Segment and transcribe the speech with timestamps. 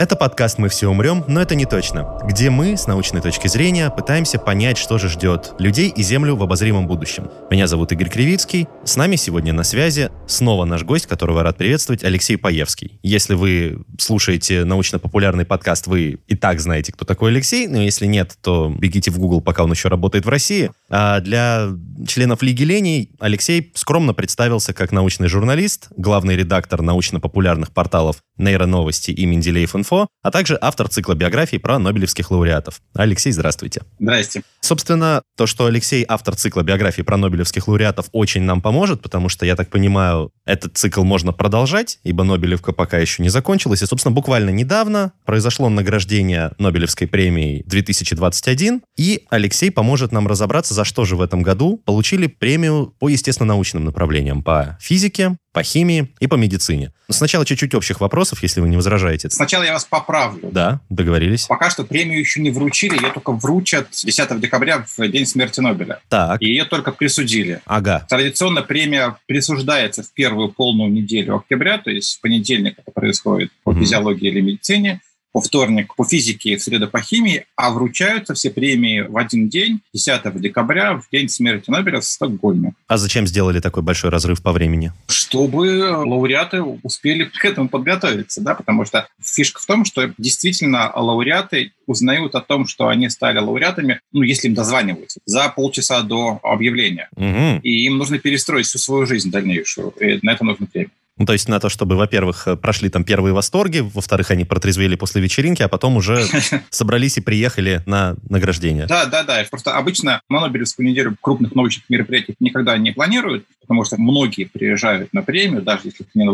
[0.00, 3.90] Это подкаст «Мы все умрем», но это не точно, где мы, с научной точки зрения,
[3.90, 7.30] пытаемся понять, что же ждет людей и Землю в обозримом будущем.
[7.50, 8.66] Меня зовут Игорь Кривицкий.
[8.82, 12.98] С нами сегодня на связи снова наш гость, которого рад приветствовать, Алексей Паевский.
[13.02, 18.38] Если вы слушаете научно-популярный подкаст, вы и так знаете, кто такой Алексей, но если нет,
[18.40, 20.70] то бегите в Google, пока он еще работает в России.
[20.88, 21.68] А для
[22.08, 29.26] членов Лиги Леней Алексей скромно представился как научный журналист, главный редактор научно-популярных порталов «Нейроновости» и
[29.26, 32.80] «Менделеев инфо», а также автор цикла биографий про нобелевских лауреатов.
[32.94, 33.82] Алексей, здравствуйте.
[33.98, 34.42] Здрасте.
[34.60, 39.46] Собственно, то, что Алексей автор цикла биографий про нобелевских лауреатов, очень нам поможет, потому что,
[39.46, 43.82] я так понимаю, этот цикл можно продолжать, ибо Нобелевка пока еще не закончилась.
[43.82, 50.84] И, собственно, буквально недавно произошло награждение Нобелевской премии 2021, и Алексей поможет нам разобраться, за
[50.84, 56.26] что же в этом году получили премию по естественно-научным направлениям, по физике, по химии и
[56.26, 56.92] по медицине.
[57.08, 59.30] Сначала чуть-чуть общих вопросов, если вы не возражаете.
[59.30, 60.48] Сначала я вас поправлю.
[60.52, 61.46] Да, договорились.
[61.46, 66.00] Пока что премию еще не вручили, ее только вручат 10 декабря в день смерти Нобеля.
[66.08, 66.40] Так.
[66.40, 67.60] И ее только присудили.
[67.66, 68.06] Ага.
[68.08, 73.74] Традиционно премия присуждается в первую полную неделю октября, то есть в понедельник это происходит по
[73.74, 75.00] физиологии или медицине,
[75.32, 79.80] по вторник по физике, в среду по химии, а вручаются все премии в один день,
[79.94, 82.74] 10 декабря, в день смерти Нобеля в Стокгольме.
[82.86, 84.92] А зачем сделали такой большой разрыв по времени?
[85.30, 91.72] чтобы лауреаты успели к этому подготовиться, да, потому что фишка в том, что действительно лауреаты
[91.86, 97.08] узнают о том, что они стали лауреатами, ну, если им дозваниваются, за полчаса до объявления.
[97.16, 97.60] Угу.
[97.62, 100.90] И им нужно перестроить всю свою жизнь дальнейшую, и на это нужно время.
[101.20, 104.96] Ну, то есть на то, чтобы, во-первых, э, прошли там первые восторги, во-вторых, они протрезвели
[104.96, 106.24] после вечеринки, а потом уже
[106.70, 108.86] собрались и приехали на награждение.
[108.86, 109.44] Да, да, да.
[109.50, 115.12] Просто обычно на Нобелевскую неделю крупных научных мероприятий никогда не планируют, потому что многие приезжают
[115.12, 116.24] на премию, даже если это не.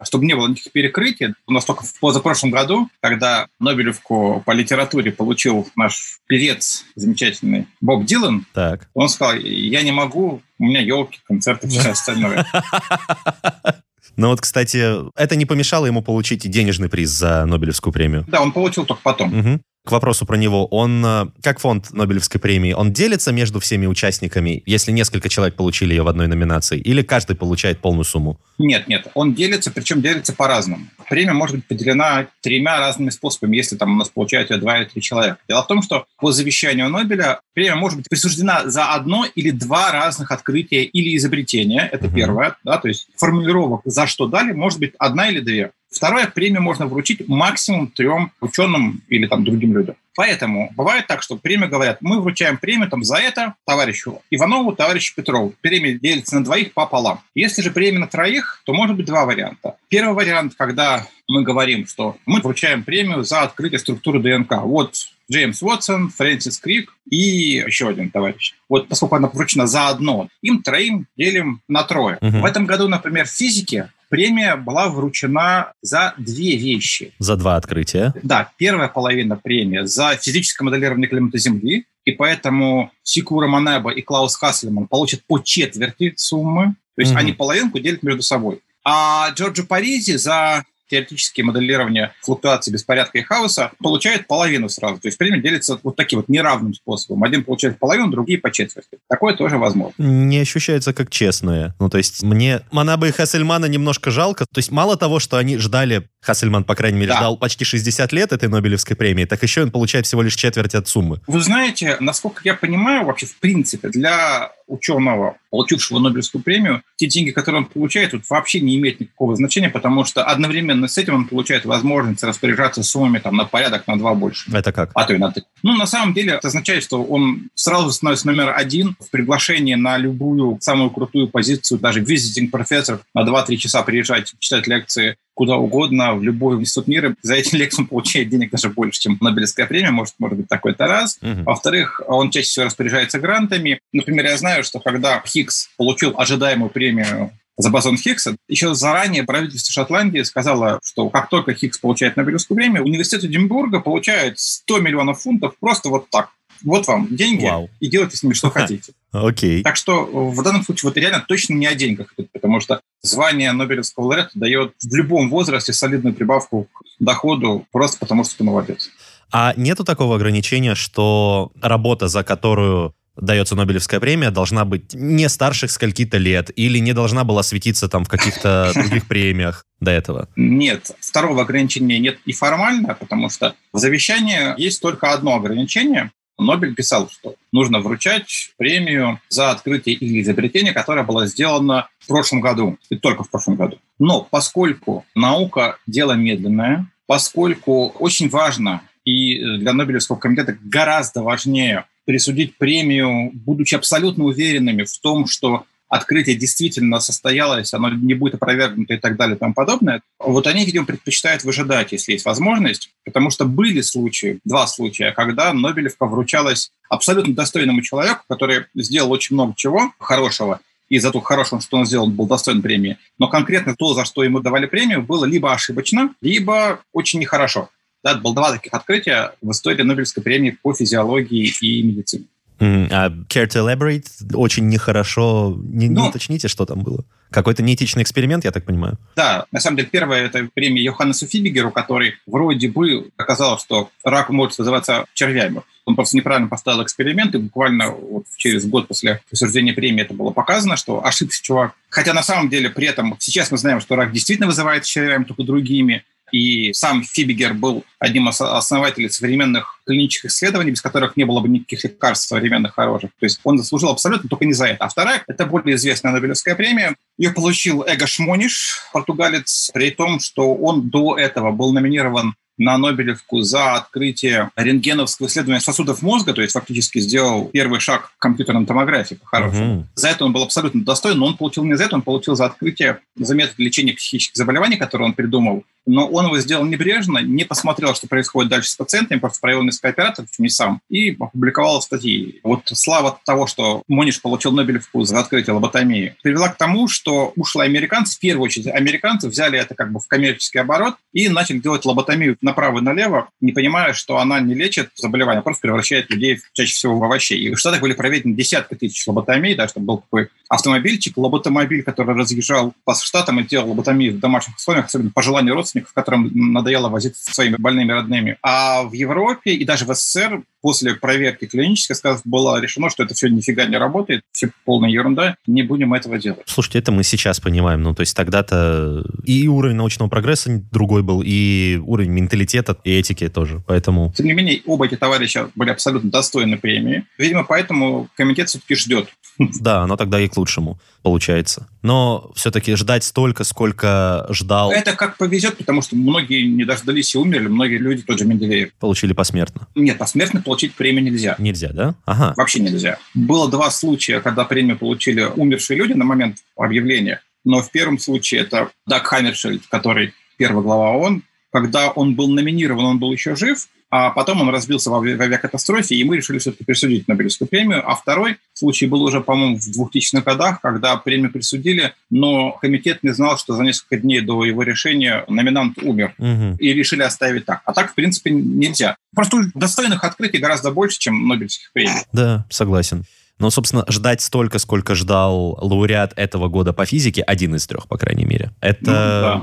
[0.00, 4.50] А чтобы не было никаких перекрытий, у нас только в позапрошлом году, когда Нобелевку по
[4.50, 8.88] литературе получил наш певец замечательный Боб Дилан, Так.
[8.94, 12.44] он сказал, я не могу, у меня елки, концерты, все остальное.
[14.16, 18.24] Ну вот, кстати, это не помешало ему получить денежный приз за Нобелевскую премию.
[18.28, 19.36] Да, он получил только потом.
[19.36, 19.62] Мгм.
[19.84, 24.62] К вопросу про него, он, э, как фонд Нобелевской премии, он делится между всеми участниками,
[24.64, 28.38] если несколько человек получили ее в одной номинации, или каждый получает полную сумму?
[28.58, 30.86] Нет, нет, он делится, причем делится по-разному.
[31.08, 34.84] Премия может быть поделена тремя разными способами, если там у нас получают ее два или
[34.84, 35.38] три человека.
[35.48, 39.90] Дело в том, что по завещанию Нобеля премия может быть присуждена за одно или два
[39.90, 41.88] разных открытия или изобретения.
[41.90, 42.14] Это Мгм.
[42.14, 45.72] первое, да, то есть формулировок за что дали может быть одна или две.
[45.92, 49.94] Второе, премию можно вручить максимум трем ученым или там другим людям.
[50.14, 55.14] Поэтому бывает так, что премию говорят, мы вручаем премию там, за это товарищу Иванову, товарищу
[55.14, 55.54] Петрову.
[55.60, 57.20] Премия делится на двоих пополам.
[57.34, 59.76] Если же премия на троих, то может быть два варианта.
[59.88, 64.62] Первый вариант, когда мы говорим, что мы вручаем премию за открытие структуры ДНК.
[64.62, 64.96] Вот
[65.30, 68.54] Джеймс Уотсон, Фрэнсис Крик и еще один товарищ.
[68.68, 72.18] Вот поскольку она вручена заодно, им троим делим на трое.
[72.20, 72.42] Мгм.
[72.42, 77.14] В этом году, например, в физике премия была вручена за две вещи.
[77.18, 78.12] За два открытия.
[78.22, 84.36] Да, первая половина премии за физическое моделирование климата Земли, и поэтому Сикура Манеба и Клаус
[84.36, 87.20] Хассельман получат по четверти суммы, то есть Мгм.
[87.20, 88.60] они половинку делят между собой.
[88.84, 95.00] А Джорджо Паризи за теоретические моделирование флуктуации беспорядка и хаоса получает половину сразу.
[95.00, 97.24] То есть премия делится вот таким вот неравным способом.
[97.24, 98.98] Один получает половину, другие по четверти.
[99.08, 99.94] Такое тоже возможно.
[99.96, 101.74] Не ощущается как честное.
[101.80, 104.44] Ну, то есть мне Манаба и Хассельмана немножко жалко.
[104.52, 107.16] То есть мало того, что они ждали, Хассельман, по крайней мере, Да.
[107.16, 110.86] ждал почти 60 лет этой Нобелевской премии, так еще он получает всего лишь четверть от
[110.88, 111.20] суммы.
[111.26, 117.30] Вы знаете, насколько я понимаю, вообще в принципе для ученого, получившего Нобелевскую премию, те деньги,
[117.30, 121.24] которые он получает, тут вообще не имеют никакого значения, потому что одновременно с этим он
[121.26, 124.50] получает возможность распоряжаться суммами там, на порядок на два больше.
[124.52, 124.90] Это как?
[124.94, 125.44] А то и на три.
[125.62, 129.96] Ну, на самом деле, это означает, что он сразу становится номер один в приглашении на
[129.96, 136.14] любую самую крутую позицию, даже visiting профессор на 2-3 часа приезжать, читать лекции куда угодно,
[136.14, 137.14] в любой институт мира.
[137.22, 140.86] За эти лекции он получает денег даже больше, чем Нобелевская премия, может, может быть, такой-то
[140.86, 141.18] раз.
[141.20, 141.44] Мгм.
[141.44, 143.80] Во-вторых, он чаще всего распоряжается грантами.
[143.92, 148.36] Например, я знаю, что когда Хиггс получил ожидаемую премию за бозон Хиггса.
[148.48, 154.38] Еще заранее правительство Шотландии сказало, что как только Хиггс получает Нобелевскую премию, университет Эдинбурга получает
[154.38, 156.30] 100 миллионов фунтов просто вот так
[156.64, 157.70] вот вам деньги, Вау.
[157.80, 158.92] и делайте с ними что хотите.
[159.12, 159.62] Окей.
[159.62, 164.04] Так что в данном случае вот реально точно не о деньгах, потому что звание Нобелевского
[164.04, 168.90] лауреата дает в любом возрасте солидную прибавку к доходу, просто потому что ты молодец.
[169.30, 175.70] А нету такого ограничения, что работа, за которую дается Нобелевская премия, должна быть не старших
[175.70, 180.28] скольки-то лет или не должна была светиться там в каких-то других премиях до этого?
[180.36, 186.10] Нет, второго ограничения нет и формально, потому что в завещании есть только одно ограничение.
[186.38, 192.40] Нобель писал, что нужно вручать премию за открытие или изобретение, которое было сделано в прошлом
[192.40, 193.78] году, и только в прошлом году.
[193.98, 202.56] Но поскольку наука– дело медленное, поскольку очень важно и для Нобелевского комитета гораздо важнее присудить
[202.58, 208.96] премию, будучи абсолютно уверенными в том, что открытие действительно состоялось, оно не будет опровергнуто и
[208.96, 213.44] так далее и тому подобное, вот они, видимо, предпочитают выжидать, если есть возможность, потому что
[213.44, 219.92] были случаи, два случая, когда Нобелевка вручалась абсолютно достойному человеку, который сделал очень много чего
[219.98, 222.96] хорошего, и за то хорошего, что он сделал, он был достоин премии.
[223.18, 227.68] Но конкретно то, за что ему давали премию, было либо ошибочно, либо очень нехорошо.
[228.02, 232.24] Да, было два таких открытия в истории Нобелевской премии по физиологии и медицине.
[232.62, 234.06] Mm, а care to elaborate?
[234.34, 235.58] Очень нехорошо.
[235.64, 237.04] Не, ну, не уточните, что там было?
[237.30, 238.98] Какой-то неэтичный эксперимент, я так понимаю?
[239.16, 244.30] Да, на самом деле первая это премия Йоханнесу Фибигеру, который вроде бы оказалось, что рак
[244.30, 245.62] может вызываться червями.
[245.86, 250.30] Он просто неправильно поставил эксперимент, и буквально вот через год после присуждения премии это было
[250.30, 251.72] показано, что ошибся чувак.
[251.88, 255.42] Хотя на самом деле при этом сейчас мы знаем, что рак действительно вызывает червями, только
[255.42, 256.04] другими.
[256.32, 261.48] И сам Фибигер был одним из основателей современных клинических исследований, без которых не было бы
[261.48, 263.10] никаких лекарств современных хороших.
[263.20, 264.84] То есть он заслужил абсолютно только не за это.
[264.84, 266.96] А вторая— это более известная Нобелевская премия.
[267.18, 273.42] Ее получил Эго Шмониш, португалец, при том, что он до этого был номинирован на Нобелевку
[273.42, 279.16] за открытие рентгеновского исследования сосудов мозга, то есть фактически сделал первый шаг к компьютерной томографии
[279.16, 279.80] по-хорошему.
[279.80, 279.86] Угу.
[279.94, 282.46] За это он был абсолютно достоин, но он получил не за это, он получил за
[282.46, 285.64] открытие, за метод лечения психических заболеваний, который он придумал.
[285.84, 289.88] Но он его сделал небрежно, не посмотрел, что происходит дальше с пациентами, просто провел несколько
[289.88, 292.40] операций, не сам, и опубликовал статьи.
[292.44, 297.66] Вот слава того, что Мониш получил Нобелевку за открытие лоботомии, привела к тому, что ушлые
[297.66, 301.84] американцы, в первую очередь американцы, взяли это как бы в коммерческий оборот и начали делать
[301.84, 306.38] лоботомию направо и налево, не понимая, что она не лечит заболевания, а просто превращает людей
[306.52, 307.40] чаще всего в овощей.
[307.40, 312.14] И в Штатах были проведены десятки тысяч лоботомий, да, чтобы был такой автомобильчик, лоботомобиль, который
[312.14, 316.88] разъезжал по штатам и делал лоботомию в домашних условиях, особенно по желанию родственников, которым надоело
[316.88, 318.36] возиться со своими больными родными.
[318.42, 323.28] А в Европе и даже в СССР после проверки клинической было решено, что это все
[323.28, 326.42] нифига не работает, все полная ерунда, не будем этого делать.
[326.46, 327.82] Слушайте, это мы сейчас понимаем.
[327.82, 332.41] Ну, то есть тогда-то и уровень научного прогресса другой был, и уровень менталитета
[332.84, 333.62] и этики тоже.
[333.66, 334.12] Поэтому...
[334.16, 337.04] Тем не менее, оба эти товарища были абсолютно достойны премии.
[337.18, 339.08] Видимо, поэтому комитет все-таки ждет.
[339.60, 341.68] Да, оно тогда и к лучшему получается.
[341.82, 344.70] Но все-таки ждать столько, сколько ждал...
[344.70, 348.72] Это как повезет, потому что многие не дождались и умерли, многие люди, тот же Менделеев.
[348.74, 349.66] Получили посмертно.
[349.74, 351.34] Нет, посмертно получить премию нельзя.
[351.38, 351.94] Нельзя, да?
[352.04, 352.34] Ага.
[352.36, 352.98] Вообще нельзя.
[353.14, 357.20] Было два случая, когда премию получили умершие люди на момент объявления.
[357.44, 361.22] Но в первом случае это Даг Хаммершельд, который первый глава ООН.
[361.52, 366.04] Когда он был номинирован, он был еще жив, а потом он разбился в авиакатастрофе, и
[366.04, 367.86] мы решили все-таки присудить Нобелевскую премию.
[367.86, 373.12] А второй случай был уже, по-моему, в 2000-х годах, когда премию присудили, но комитет не
[373.12, 376.56] знал, что за несколько дней до его решения номинант умер, угу.
[376.58, 377.60] и решили оставить так.
[377.66, 378.96] А так, в принципе, нельзя.
[379.14, 381.92] Просто достойных открытий гораздо больше, чем Нобелевских премий.
[382.14, 383.04] Да, согласен.
[383.38, 387.98] Но, собственно, ждать столько, сколько ждал лауреат этого года по физике, один из трех, по
[387.98, 388.92] крайней мере, это ну,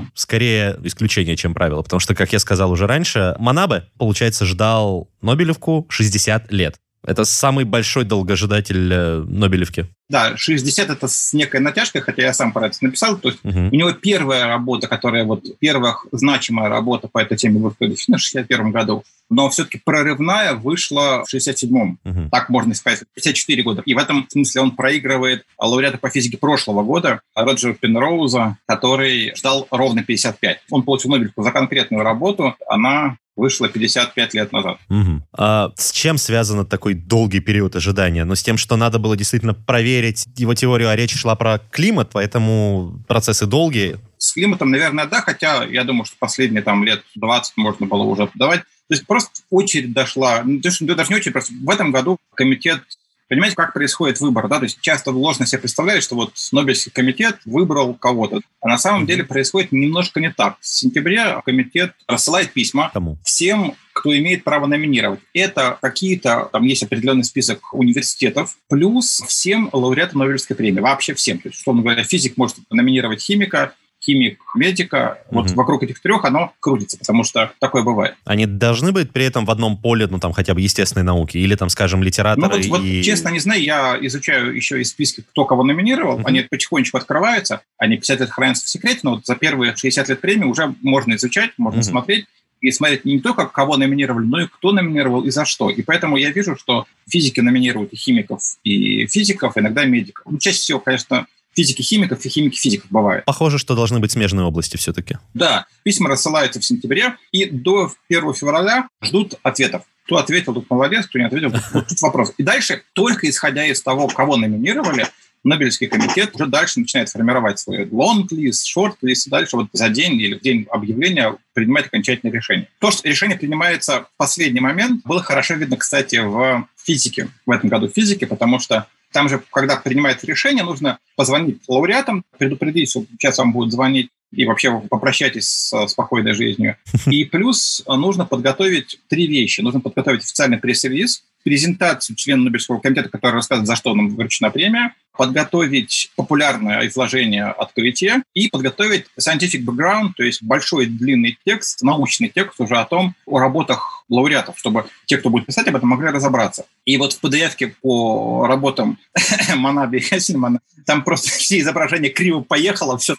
[0.02, 0.10] да.
[0.14, 1.82] скорее исключение, чем правило.
[1.82, 6.76] Потому что, как я сказал уже раньше, Манабе, получается, ждал Нобелевку 60 лет.
[7.06, 9.86] Это самый большой долгожидатель э, Нобелевки.
[10.10, 13.16] Да, 60 это с некой натяжкой, хотя я сам про это написал.
[13.16, 13.68] То есть uh-huh.
[13.70, 18.72] у него первая работа, которая вот первая значимая работа по этой теме выходит в 61
[18.72, 21.98] году, но все-таки прорывная вышла в 67-м.
[22.04, 22.28] Uh-huh.
[22.30, 23.82] Так можно сказать, 54 года.
[23.86, 29.68] И в этом смысле он проигрывает лауреата по физике прошлого года Роджера Пенроуза, который ждал
[29.70, 30.58] ровно 55.
[30.70, 32.56] Он получил Нобелевку за конкретную работу.
[32.68, 34.78] Она вышла 55 лет назад.
[34.90, 35.22] Угу.
[35.32, 38.24] А с чем связан такой долгий период ожидания?
[38.24, 39.99] Ну, с тем, что надо было действительно проверить
[40.36, 43.98] его теорию, а речь шла про климат, поэтому процессы долгие.
[44.18, 48.26] С климатом, наверное, да, хотя я думаю, что последние там лет 20 можно было уже
[48.26, 48.60] подавать.
[48.60, 50.42] То есть просто очередь дошла.
[50.44, 52.82] Ну, есть, даже не очередь, просто в этом году комитет
[53.30, 54.58] Понимаете, как происходит выбор, да?
[54.58, 58.40] То есть часто ложно себе представляют, что вот Нобелевский комитет выбрал кого-то.
[58.60, 60.56] А на самом деле происходит немножко не так.
[60.60, 63.18] В сентябре комитет рассылает письма Кому?
[63.22, 65.20] всем кто имеет право номинировать.
[65.34, 71.38] Это какие-то, там есть определенный список университетов, плюс всем лауреатам Нобелевской премии, вообще всем.
[71.38, 75.42] То есть, условно говоря, физик может номинировать химика, химик, медика, угу.
[75.42, 78.14] вот вокруг этих трех оно крутится, потому что такое бывает.
[78.24, 81.54] Они должны быть при этом в одном поле, ну там хотя бы естественной науки, или
[81.54, 82.96] там, скажем, литераторы ну, вот, и...
[82.96, 86.26] вот честно не знаю, я изучаю еще из списка, кто кого номинировал, угу.
[86.26, 90.20] они потихонечку открываются, они 50 лет хранятся в секрете, но вот за первые 60 лет
[90.20, 91.86] премии уже можно изучать, можно угу.
[91.86, 92.26] смотреть,
[92.60, 95.70] и смотреть не только, кого номинировали, но и кто номинировал и за что.
[95.70, 100.26] И поэтому я вижу, что физики номинируют и химиков, и физиков, иногда медиков.
[100.30, 103.24] Ну, чаще всего, конечно, физики химиков и химики физиков бывает.
[103.24, 105.18] Похоже, что должны быть смежные области все-таки.
[105.34, 109.82] Да, письма рассылаются в сентябре, и до 1 февраля ждут ответов.
[110.06, 112.34] Кто ответил, тут молодец, кто не ответил, вот тут вопрос.
[112.36, 115.06] И дальше, только исходя из того, кого номинировали,
[115.42, 120.34] Нобелевский комитет уже дальше начинает формировать свой лонг-лист, шорт-лист, и дальше вот за день или
[120.34, 122.68] в день объявления принимает окончательное решение.
[122.78, 127.70] То, что решение принимается в последний момент, было хорошо видно, кстати, в физике, в этом
[127.70, 133.04] году в физике, потому что там же, когда принимается решение, нужно позвонить лауреатам, предупредить, что
[133.18, 136.76] сейчас вам будут звонить, и вообще попрощайтесь с спокойной жизнью.
[137.10, 139.60] И плюс нужно подготовить три вещи.
[139.60, 144.94] Нужно подготовить официальный пресс-релиз, презентацию члена Нобелевского комитета, который рассказывает, за что нам вручена премия,
[145.16, 152.28] подготовить популярное изложение от комитета и подготовить scientific background, то есть большой длинный текст, научный
[152.28, 156.08] текст уже о том, о работах лауреатов, чтобы те, кто будет писать об этом, могли
[156.08, 156.64] разобраться.
[156.84, 158.98] И вот в PDF по работам
[159.56, 163.16] Манаби и Хессельмана там просто все изображения криво поехало, все.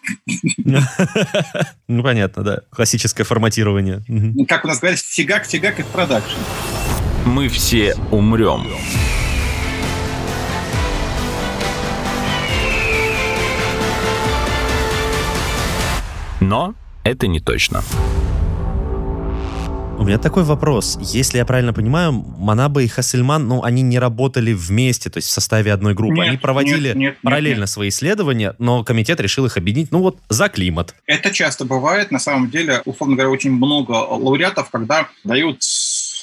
[1.87, 2.61] Ну, понятно, да.
[2.71, 4.03] Классическое форматирование.
[4.47, 6.37] Как у нас говорят, фигак-фигак и в production
[7.25, 8.67] мы все умрем.
[16.39, 16.73] Но
[17.03, 17.83] это не точно.
[20.01, 20.97] У меня такой вопрос.
[20.99, 25.31] Если я правильно понимаю, Манабе и Хассельман, ну, они не работали вместе, то есть в
[25.31, 26.15] составе одной группы.
[26.15, 29.99] Нет, они проводили нет, нет, параллельно нет, свои исследования, но комитет решил их объединить, ну,
[29.99, 30.95] вот, за климат.
[31.05, 32.09] Это часто бывает.
[32.09, 35.61] На самом деле, условно говоря, очень много лауреатов, когда дают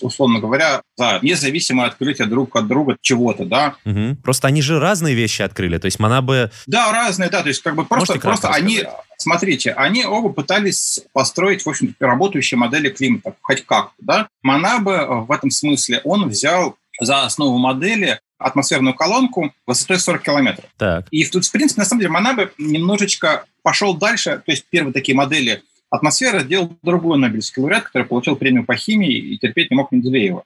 [0.00, 3.74] условно говоря, за независимое открытие друг от друга чего-то, да.
[3.84, 4.16] Угу.
[4.22, 6.50] Просто они же разные вещи открыли, то есть Манабы...
[6.66, 8.84] Да, разные, да, то есть как бы просто, просто они...
[9.20, 14.28] Смотрите, они оба пытались построить, в общем работающие модели климата, хоть как да.
[14.42, 20.64] Манабе в этом смысле, он взял за основу модели атмосферную колонку высотой 40 километров.
[20.76, 21.06] Так.
[21.10, 25.16] И тут, в принципе, на самом деле, Манабе немножечко пошел дальше, то есть первые такие
[25.16, 29.90] модели Атмосфера сделал другой Нобелевский лауреат, который получил премию по химии и терпеть не мог
[29.90, 30.44] Менделеева.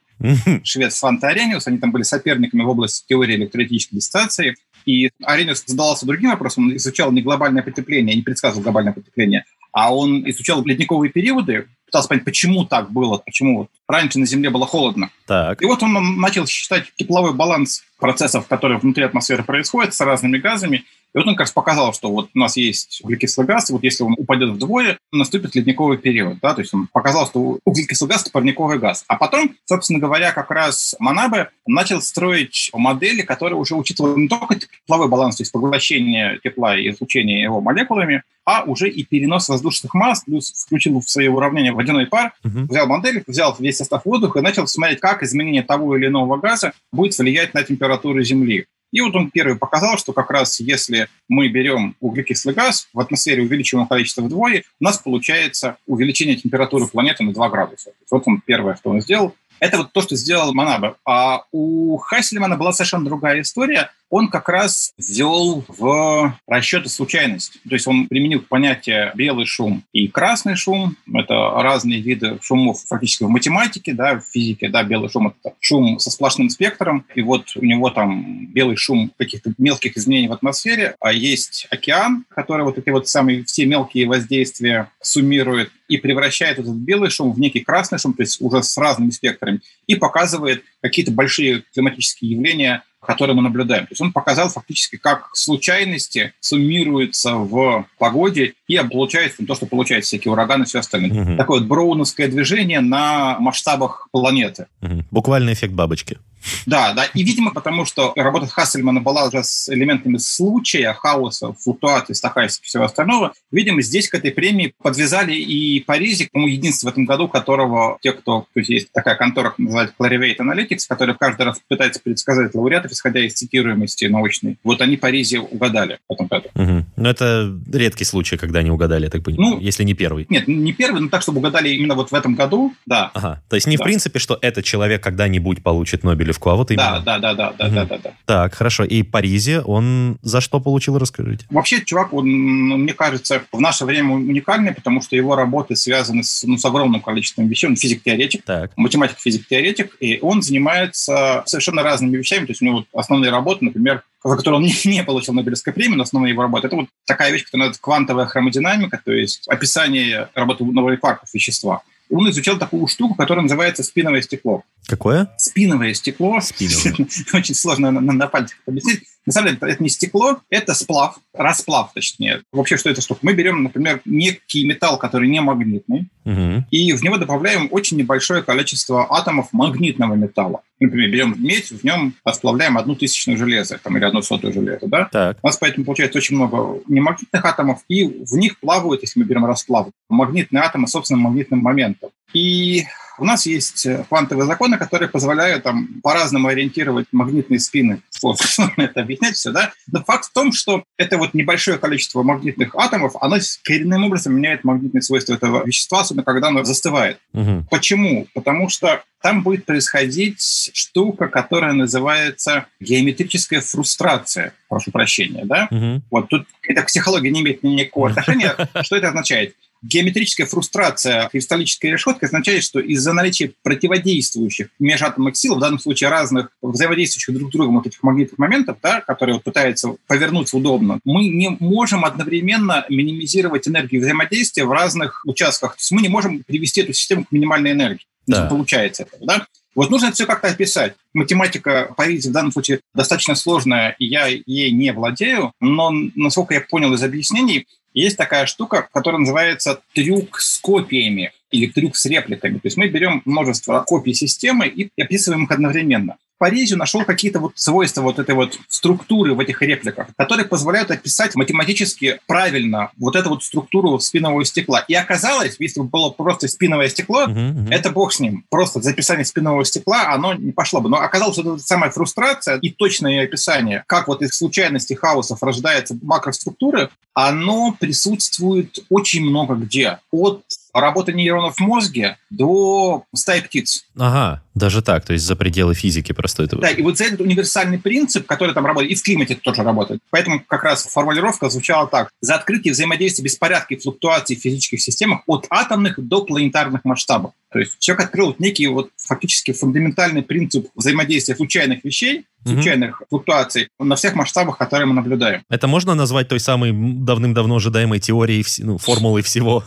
[0.62, 4.56] Швед Сванте Арениус, они там были соперниками в области теории электролитической дистанции.
[4.87, 9.94] И Арениус задавался другим вопросом, он изучал не глобальное потепление, не предсказывал глобальное потепление, а
[9.94, 15.11] он изучал ледниковые периоды, пытался понять, почему так было, почему раньше на Земле было холодно.
[15.26, 15.62] Так.
[15.62, 20.84] И вот он начал считать тепловой баланс процессов, которые внутри атмосферы происходят с разными газами,
[21.14, 23.83] и вот он как раз показал, что вот у нас есть углекислый газ, и вот
[23.83, 26.38] если он упадет вдвое, наступит ледниковый период.
[26.40, 26.54] Да?
[26.54, 29.04] То есть он показал, что углекислый газ– это парниковый газ.
[29.09, 34.54] А потом, собственно говоря, как раз Манабе начал строить модели, которые уже учитывали не только
[34.54, 39.95] тепловой баланс, то есть поглощение тепла и излучение его молекулами, а уже и перенос воздушных
[39.95, 42.66] масс, плюс включил в свое уравнение водяной пар, uh-huh.
[42.69, 46.73] взял модель, взял весь состав воздуха и начал смотреть, как изменение того или иного газа
[46.90, 48.66] будет влиять на температуру Земли.
[48.92, 53.42] И вот он первый показал, что как раз если мы берем углекислый газ, в атмосфере
[53.42, 57.92] увеличиваем количество вдвое, у нас получается увеличение температуры планеты на 2 градуса.
[58.11, 59.34] Вот он первое, что он сделал.
[59.58, 60.94] Это вот то, что сделал Манабе.
[61.06, 67.54] А у Хайсельмана была совершенно другая история– он как раз ввел в расчеты случайность.
[67.66, 70.99] То есть он применил понятие белый шум и красный шум.
[71.11, 74.69] Это разные виды шумов фактически в математике, да, в физике.
[74.69, 77.07] Да, белый шум— это шум со сплошным спектром.
[77.14, 80.95] И вот у него там белый шум каких-то мелких изменений в атмосфере.
[81.00, 86.75] А есть океан, который вот эти вот самые все мелкие воздействия суммирует и превращает этот
[86.75, 91.12] белый шум в некий красный шум, то есть уже с разными спектрами, и показывает какие-то
[91.12, 93.87] большие климатические явления, которые мы наблюдаем.
[93.87, 100.09] То есть он показал фактически, как случайности суммируются в погоде и получается то, что получается
[100.09, 101.23] всякие ураганы и все остальное.
[101.23, 101.37] Угу.
[101.37, 104.66] Такое вот броуновское движение на масштабах планеты.
[104.82, 105.04] Угу.
[105.11, 106.18] Буквально эффект бабочки.
[106.66, 107.04] Да, да.
[107.04, 112.68] И, видимо, потому что работа Хассельмана была уже с элементами случая, хаоса, флуктуации, стахастики и
[112.68, 117.28] всего остального, видимо, здесь к этой премии подвязали и Паризи, по единственный в этом году,
[117.28, 118.46] которого те, кто...
[118.52, 123.20] То есть есть такая контора, называется Clarivate Analytics, которая каждый раз пытается предсказать лауреатов, исходя
[123.20, 124.58] из цитируемости научной.
[124.64, 126.49] Вот они Паризи угадали в этом году.
[126.54, 126.87] Угу.
[126.96, 130.26] Но это редкий случай, когда они угадали, я так понимаю, ну, если не первый.
[130.28, 133.11] Нет, не первый, но так, чтобы угадали именно вот в этом году, да.
[133.14, 133.42] Ага.
[133.49, 133.82] То есть не да.
[133.82, 137.00] в принципе, что этот человек когда-нибудь получит Нобелевку, а вот именно...
[137.00, 137.74] Да, да, да, да, угу.
[137.74, 138.10] да, да, да.
[138.26, 138.84] Так, хорошо.
[138.84, 141.46] И Паризи, он за что получил, расскажите?
[141.50, 146.22] Вообще, чувак, он, ну, мне кажется, в наше время уникальный, потому что его работы связаны
[146.22, 147.68] с, ну, с огромным количеством вещей.
[147.68, 148.44] Он физик-теоретик,
[148.76, 152.46] математик-физик-теоретик, и он занимается совершенно разными вещами.
[152.46, 155.96] То есть у него основные работы, например, за которую он не, не получил Нобелевской премии,
[155.96, 156.66] но основная его работа.
[156.68, 161.82] Это вот такая вещь, которая называется квантовая хромодинамика, то есть описание работы новых кварков вещества.
[162.12, 164.62] Он изучал такую штуку, которая называется спиновое стекло.
[164.87, 165.31] Какое?
[165.38, 166.40] Спиновое стекло.
[166.40, 167.09] Спиновое.
[167.33, 169.04] Очень сложно на, на, на пальцах объяснить.
[169.24, 172.42] На самом деле, это не стекло, это сплав, расплав, точнее.
[172.52, 173.20] Вообще, что это штука?
[173.22, 176.64] Мы берем, например, некий металл, который не магнитный, угу.
[176.70, 180.62] и в него добавляем очень небольшое количество атомов магнитного металла.
[180.80, 185.08] Например, берем медь, в нем расплавляем одну тысячную железа, там, или одну сотую железа, да?
[185.12, 185.38] Так.
[185.40, 189.44] У нас поэтому получается очень много немагнитных атомов, и в них плавают, если мы берем
[189.44, 192.10] расплав, магнитные атомы собственным магнитным моментом.
[192.32, 192.84] И
[193.18, 198.02] у нас есть э, квантовые законы, которые позволяют там по-разному ориентировать магнитные спины.
[198.10, 199.72] Сложно это объяснять все, да?
[199.90, 204.64] Но факт в том, что это вот небольшое количество магнитных атомов, оно коренным образом меняет
[204.64, 207.18] магнитные свойства этого вещества, особенно когда оно застывает.
[207.32, 207.66] Угу.
[207.70, 208.26] Почему?
[208.34, 214.52] Потому что там будет происходить штука, которая называется геометрическая фрустрация.
[214.68, 215.68] Прошу прощения, да?
[215.70, 216.02] Угу.
[216.10, 218.56] Вот тут эта психология не имеет никакого отношения.
[218.82, 219.54] Что это означает?
[219.82, 226.50] Геометрическая фрустрация кристаллической решетки означает, что из-за наличия противодействующих межатомных сил, в данном случае разных
[226.62, 231.28] взаимодействующих друг с другом вот этих магнитных моментов, да, которые вот пытаются повернуться удобно, мы
[231.28, 235.72] не можем одновременно минимизировать энергию взаимодействия в разных участках.
[235.72, 238.06] То есть мы не можем привести эту систему к минимальной энергии.
[238.26, 238.44] Да.
[238.44, 239.46] Не получается этого, да?
[239.74, 240.94] Вот нужно это все как-то описать.
[241.14, 246.60] Математика Паризи в данном случае достаточно сложная, и я ей не владею, но, насколько я
[246.60, 252.54] понял из объяснений, есть такая штука, которая называется трюк с копиями или трюк с репликами.
[252.54, 256.16] То есть мы берем множество копий системы и описываем их одновременно.
[256.42, 261.37] Паризю нашел какие-то вот свойства вот этой вот структуры в этих репликах, которые позволяют описать
[261.37, 264.81] математически правильно вот эту вот структуру спинового стекла.
[264.88, 267.70] И оказалось, если бы было просто спиновое стекло, uh-huh, uh-huh.
[267.70, 268.44] это бог с ним.
[268.50, 270.88] Просто записание спинового стекла, оно не пошло бы.
[270.88, 275.96] Но оказалось, что это самая фрустрация и точное описание, как вот из случайности хаосов рождается
[276.02, 279.98] макроструктуры, оно присутствует очень много где.
[280.11, 283.85] От работы нейронов в мозге до стаи птиц.
[283.96, 286.56] Ага, даже так, то есть за пределы физики просто это...
[286.56, 290.00] Да, и вот за этот универсальный принцип, который там работает, и в климате тоже работает.
[290.10, 292.10] Поэтому как раз формулировка звучала так.
[292.20, 297.32] За открытие взаимодействия беспорядка и флуктуаций в физических системах от атомных до планетарных масштабов.
[297.52, 303.06] То есть человек открыл некий вот фактически фундаментальный принцип взаимодействия случайных вещей, случайных mm-hmm.
[303.10, 305.42] флуктуаций на всех масштабах, которые мы наблюдаем.
[305.50, 309.64] Это можно назвать той самой давным-давно ожидаемой теорией, ну, формулой всего?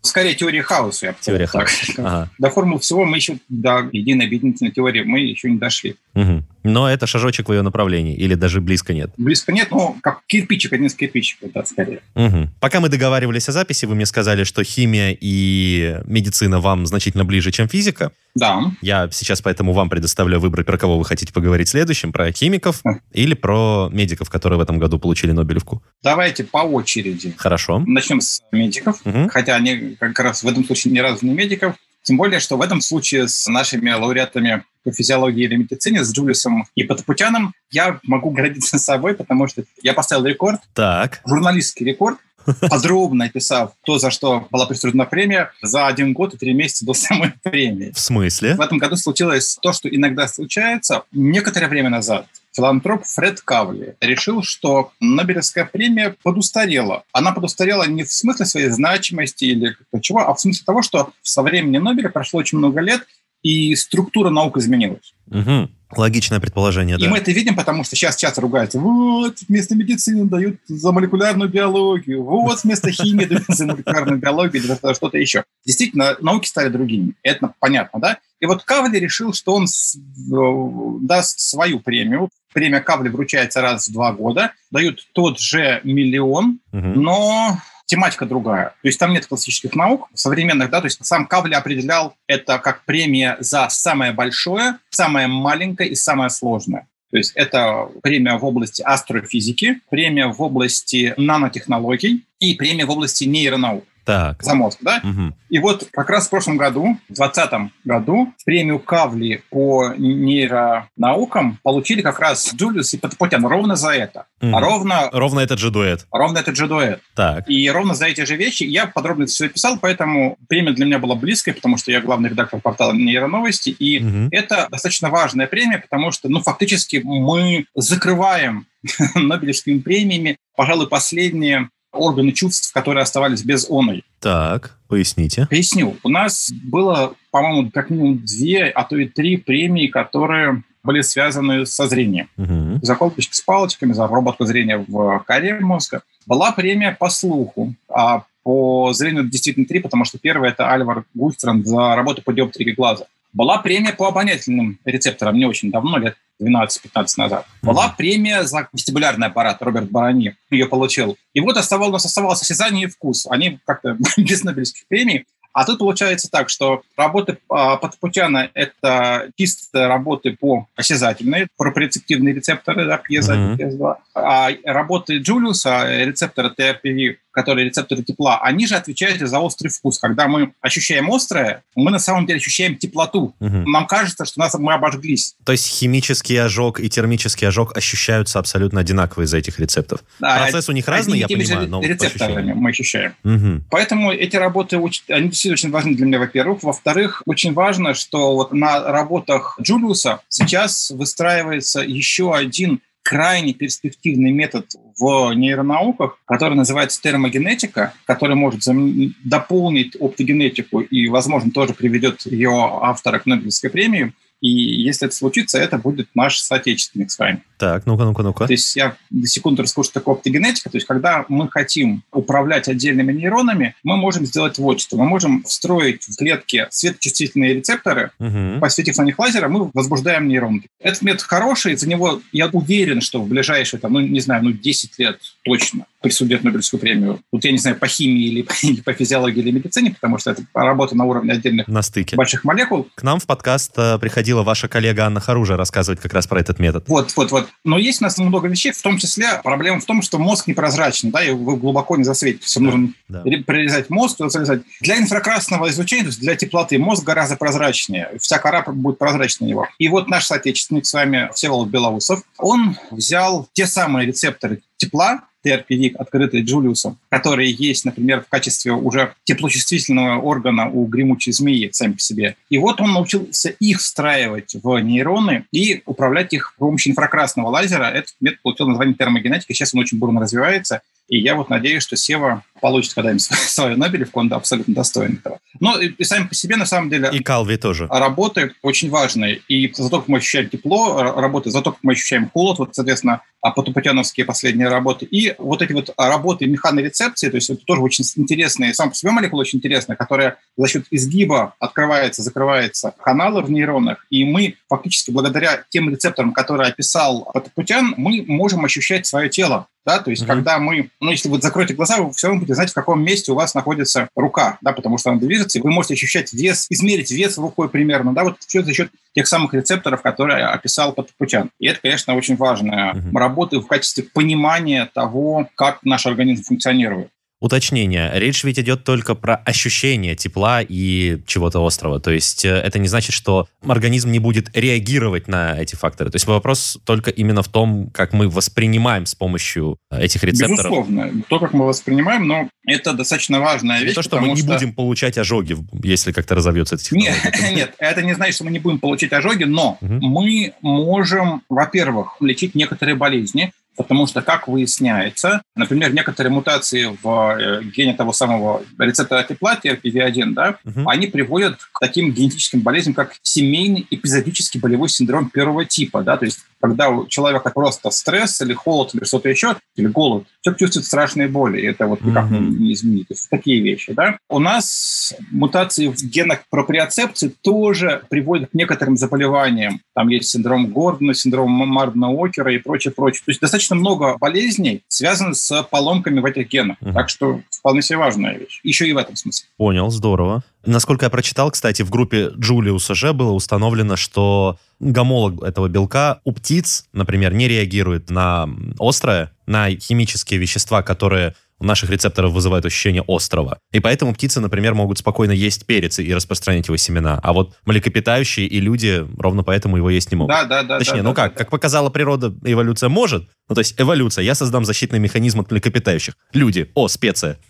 [0.00, 1.92] Скорее теория хаоса, я бы Теория хаоса.
[1.98, 2.30] Ага.
[2.38, 5.96] До формулы всего мы еще, до единой объединительной теории мы еще не дошли.
[6.14, 6.44] Угу.
[6.64, 9.10] Но это шажочек в ее направлении, или даже близко нет?
[9.16, 12.00] Близко нет, но как кирпичик, один из кирпичиков, да, скорее.
[12.14, 12.50] Угу.
[12.60, 17.50] Пока мы договаривались о записи, вы мне сказали, что химия и медицина вам значительно ближе,
[17.50, 18.12] чем физика.
[18.34, 18.72] Да.
[18.82, 23.00] Я сейчас поэтому вам предоставляю выбрать, про кого вы хотите поговорить следующим, про химиков а.
[23.12, 25.82] или про медиков, которые в этом году получили Нобелевку.
[26.02, 27.34] Давайте по очереди.
[27.36, 27.82] Хорошо.
[27.86, 29.28] Начнем с медиков, угу.
[29.28, 31.74] хотя они как раз в этом случае ни разу не медиков.
[32.10, 36.66] Тем более, что в этом случае с нашими лауреатами по физиологии или медицине, с Джулисом
[36.74, 40.60] и Потапутяном, я могу гордиться собой, потому что я поставил рекорд.
[40.74, 41.20] Так.
[41.24, 42.18] Журналистский рекорд
[42.68, 46.94] подробно описав то, за что была присуждена премия, за один год и три месяца до
[46.94, 47.92] самой премии.
[47.92, 48.56] В смысле?
[48.56, 51.04] В этом году случилось то, что иногда случается.
[51.12, 57.04] Некоторое время назад филантроп Фред Кавли решил, что Нобелевская премия подустарела.
[57.12, 61.42] Она подустарела не в смысле своей значимости или чего, а в смысле того, что со
[61.42, 63.06] времени Нобеля прошло очень много лет,
[63.42, 65.14] и структура наук изменилась.
[65.28, 65.70] Угу.
[65.96, 67.06] Логичное предположение, и да.
[67.06, 68.78] И мы это видим, потому что сейчас часто ругаются.
[68.78, 72.22] Вот, вместо медицины дают за молекулярную биологию.
[72.22, 75.44] Вот, вместо химии дают за молекулярную биологию за что-то еще.
[75.66, 77.14] Действительно, науки стали другими.
[77.22, 78.18] Это понятно, да?
[78.40, 82.30] И вот Кавли решил, что он э, даст свою премию.
[82.52, 84.52] Премия Кавли вручается раз в два года.
[84.70, 87.58] Дают тот же миллион, но
[87.90, 88.66] тематика другая.
[88.82, 92.84] То есть там нет классических наук современных, да, то есть сам Кавли определял это как
[92.84, 96.86] премия за самое большое, самое маленькое и самое сложное.
[97.10, 103.24] То есть это премия в области астрофизики, премия в области нанотехнологий и премия в области
[103.24, 104.42] нейронаук так.
[104.42, 105.00] за мозг, да?
[105.02, 105.34] Угу.
[105.50, 112.02] И вот как раз в прошлом году, в 2020 году, премию Кавли по нейронаукам получили
[112.02, 114.26] как раз Джулиус и Патапутян ровно за это.
[114.40, 116.06] А ровно, Ровно этот же дуэт.
[116.12, 117.00] ровно этот же дуэт.
[117.14, 117.48] Так.
[117.48, 121.14] И ровно за эти же вещи я подробно все писал, поэтому премия для меня была
[121.14, 124.28] близкой, потому что я главный редактор портала «Нейроновости», и Мгм.
[124.30, 128.66] это достаточно важная премия, потому что, ну, фактически мы закрываем
[129.14, 134.04] Нобелевскими премиями, пожалуй, последние органы чувств, которые оставались без оной.
[134.20, 135.46] Так, поясните.
[135.48, 135.96] Поясню.
[136.02, 141.66] У нас было, по-моему, как минимум две, а то и три премии, которые были связаны
[141.66, 142.28] со зрением.
[142.36, 142.80] Мгм.
[142.82, 146.02] За колбочки с палочками, за обработку зрения в коре мозга.
[146.26, 151.64] Была премия по слуху, а по зрению действительно три, потому что первая– это Альвар Гульстран
[151.64, 153.06] за работу по диоптрике глаза.
[153.32, 157.46] Была премия по обонятельным рецепторам не очень давно, лет 12-15 назад.
[157.62, 161.16] Была премия за вестибулярный аппарат, Роберт Барани ее получил.
[161.32, 163.26] И вот оставал, у нас оставалось осязание и вкус.
[163.30, 165.26] Они как-то без Нобелевских премий.
[165.52, 172.86] А тут получается так, что работы а, Патапутяна– это чисто работы по осязательной, пропрецептивные рецепторы,
[172.86, 173.54] да, PS1, Мгм.
[173.54, 173.96] PS2.
[174.14, 179.98] А работы Джулиуса, э, рецепторы TRPV, которые рецепторы тепла, они же отвечают за острый вкус.
[179.98, 183.34] Когда мы ощущаем острое, мы на самом деле ощущаем теплоту.
[183.40, 183.70] Мгм.
[183.70, 185.36] Нам кажется, что нас, мы обожглись.
[185.44, 190.00] То есть химический ожог и термический ожог ощущаются абсолютно одинаково из этих рецептов.
[190.18, 193.14] Да, Процесс у них разный, я понимаю, но рецепторами мы ощущаем.
[193.22, 193.64] Мгм.
[193.70, 196.62] Поэтому эти работы, они действительно очень важны для меня, во-первых.
[196.62, 204.66] Во-вторых, очень важно, что вот на работах Джулиуса сейчас выстраивается еще один крайне перспективный метод
[204.98, 212.52] в нейронауках, который называется термогенетика, который может замен- дополнить оптогенетику и, возможно, тоже приведет ее
[212.82, 214.12] автора к Нобелевской премии.
[214.40, 217.42] И если это случится, это будет наш соотечественник с вами.
[217.58, 218.46] Так, ну-ка, ну-ка, ну-ка.
[218.46, 220.70] То есть я на секунду расскажу, что такое оптогенетика.
[220.70, 224.96] То есть когда мы хотим управлять отдельными нейронами, мы можем сделать вот что.
[224.96, 228.60] Мы можем встроить в клетке светочувствительные рецепторы, Мгм.
[228.60, 230.68] посветив на них лазером, мы возбуждаем нейронки.
[230.80, 234.52] Этот метод хороший, за него я уверен, что в ближайшие, там, ну, не знаю, ну,
[234.52, 237.20] 10 лет точно присудят Нобелевскую премию.
[237.32, 240.42] Вот я не знаю, по химии или, или по физиологии или медицине, потому что это
[240.54, 242.16] работа на уровне отдельных На стыке.
[242.16, 242.88] больших молекул.
[242.94, 246.58] К нам в подкаст э, приходила ваша коллега Анна Харужа рассказывать как раз про этот
[246.58, 246.84] метод.
[246.88, 247.48] Вот, вот, вот.
[247.64, 251.10] Но есть у нас много вещей, в том числе проблема в том, что мозг непрозрачный,
[251.10, 252.44] да, и вы глубоко не засветите.
[252.46, 253.22] Все нужно Да.
[253.24, 254.62] ре- прорезать мозг, залезать.
[254.80, 258.10] Для инфракрасного излучения, то есть для теплоты, мозг гораздо прозрачнее.
[258.20, 259.66] Вся кора будет прозрачнее его.
[259.78, 265.94] И вот наш соотечественник с вами, Всеволод Белоусов, он взял те самые рецепторы тепла, TRPV,
[265.96, 272.00] открытые Джулиусом, которые есть, например, в качестве уже теплочувствительного органа у гремучей змеи сами по
[272.00, 272.36] себе.
[272.48, 277.84] И вот он научился их встраивать в нейроны и управлять их с помощью инфракрасного лазера.
[277.84, 279.54] Этот метод получил название термогенетика.
[279.54, 280.82] Сейчас он очень бурно развивается.
[281.10, 285.40] И я вот надеюсь, что Сева получит когда-нибудь свою Нобелевку, он абсолютно достоин этого.
[285.58, 287.88] Но и, и сами по себе, на самом деле, И Калви тоже.
[287.90, 289.40] работы очень важные.
[289.48, 292.74] И за то, как мы ощущаем тепло, работы за то, как мы ощущаем холод, вот,
[292.74, 295.06] соответственно, а потупотяновские последние работы.
[295.06, 299.10] И вот эти вот работы механорецепции, то есть это тоже очень интересные, сам по себе
[299.12, 305.10] молекула очень интересная, которая за счет изгиба открывается, закрывается каналы в нейронах, и мы фактически
[305.10, 309.66] благодаря тем рецепторам, которые описал Потапутян, мы можем ощущать свое тело.
[309.86, 310.28] Да, то есть, Мгм.
[310.28, 313.32] когда мы, ну, если вы закроете глаза, вы все равно будете знать, в каком месте
[313.32, 317.10] у вас находится рука, да, потому что она движется, и вы можете ощущать вес, измерить
[317.10, 321.50] вес рукой примерно, да, вот все за счет тех самых рецепторов, которые описал Потапутян.
[321.58, 323.16] И это, конечно, очень важная Мгм.
[323.16, 327.08] работа в качестве понимания того, как наш организм функционирует.
[327.40, 328.10] Уточнение.
[328.14, 331.98] Речь ведь идет только про ощущение тепла и чего-то острого.
[331.98, 336.10] То есть э, это не значит, что организм не будет реагировать на эти факторы.
[336.10, 340.58] То есть вопрос только именно в том, как мы воспринимаем с помощью э, этих рецепторов.
[340.58, 343.88] Безусловно, то, как мы воспринимаем, но это достаточно важная вещь.
[343.88, 347.54] Не то, что мы не будем получать ожоги, если как-то разовьется эта Нет, технология.
[347.56, 349.98] нет, это не значит, что мы не будем получить ожоги, но Мгм.
[350.02, 357.62] мы можем, во-первых, лечить некоторые болезни, потому что, как выясняется, например, некоторые мутации в э,
[357.64, 360.88] гене того самого рецептора тепла, TRPV1, да, Мгм.
[360.88, 366.24] они приводят к таким генетическим болезням, как семейный эпизодический болевой синдром первого типа, да, то
[366.24, 370.84] есть когда у человека просто стресс или холод или что-то еще, или голод, человек чувствует
[370.86, 372.50] страшные боли, и это вот никак Мгм.
[372.50, 373.08] не, не изменить.
[373.08, 374.18] То есть такие вещи, да.
[374.28, 379.80] У нас мутации в генах проприоцепции тоже приводят к некоторым заболеваниям.
[379.94, 383.22] Там есть синдром Гордона, синдром Мардена Окера и прочее, прочее.
[383.24, 386.76] То есть достаточно достаточно много болезней связано с поломками в этих генах.
[386.80, 386.94] Мгм.
[386.94, 388.60] Так что вполне себе важная вещь.
[388.64, 389.46] Еще и в этом смысле.
[389.56, 390.42] Понял, здорово.
[390.64, 396.32] Насколько я прочитал, кстати, в группе Джулиуса же было установлено, что гомолог этого белка у
[396.32, 403.04] птиц, например, не реагирует на острое, на химические вещества, которые у наших рецепторов вызывают ощущение
[403.06, 403.58] острого.
[403.72, 407.20] И поэтому птицы, например, могут спокойно есть перец и распространять его семена.
[407.22, 410.34] А вот млекопитающие и люди ровно поэтому его есть не могут.
[410.34, 410.78] Да, да, да.
[410.78, 411.38] Точнее, да, ну да, как, да.
[411.38, 413.28] как показала природа, эволюция может.
[413.48, 414.24] Ну, то есть эволюция.
[414.24, 416.14] Я создам защитный механизм от млекопитающих.
[416.32, 416.70] Люди.
[416.74, 417.38] О, специя.